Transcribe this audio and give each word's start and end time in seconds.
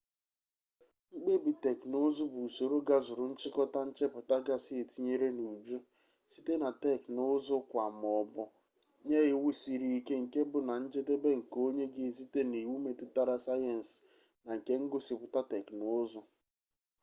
mkpebi 1.15 1.51
teknụụzụ 1.63 2.23
bụ 2.33 2.39
usoro 2.47 2.77
gazuru 2.87 3.25
nchịkọta 3.31 3.79
nchepụta 3.89 4.35
gasị 4.47 4.73
etinyere 4.83 5.27
n'uju 5.37 5.77
site 6.33 6.53
na 6.63 6.69
technụụzụ-kwaa 6.83 7.89
maọbụ 8.01 8.43
nye 9.07 9.19
iwu 9.33 9.49
siri 9.61 9.87
ike 9.97 10.15
nke 10.23 10.39
bụ 10.51 10.59
na 10.67 10.73
njedebe 10.85 11.29
nke 11.39 11.57
onye 11.67 11.85
ga-esite 11.93 12.41
n'iwu 12.49 12.75
metụtara 12.85 13.35
sayensi 13.45 13.99
na 14.45 14.51
nke 14.57 14.73
ngosipụta 14.85 15.41
teknụụzụ 15.51 16.21